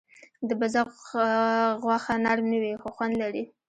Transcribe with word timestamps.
د 0.47 0.49
بزه 0.59 0.81
غوښه 1.83 2.13
نرم 2.25 2.45
نه 2.51 2.57
وي، 2.61 2.73
خو 2.81 2.87
خوند 2.95 3.13
لري. 3.23 3.43